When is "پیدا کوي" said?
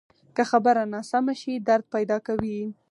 1.93-2.59